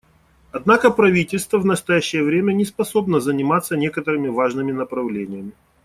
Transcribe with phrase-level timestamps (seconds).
[0.51, 5.51] Однако правительство в настоящее время не способно заниматься некоторыми важными направлениями.